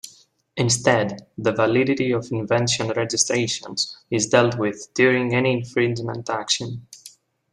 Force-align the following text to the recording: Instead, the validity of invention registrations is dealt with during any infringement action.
Instead, 0.57 1.27
the 1.37 1.51
validity 1.51 2.11
of 2.11 2.31
invention 2.31 2.87
registrations 2.87 3.99
is 4.09 4.25
dealt 4.25 4.57
with 4.57 4.91
during 4.95 5.35
any 5.35 5.53
infringement 5.53 6.27
action. 6.27 6.87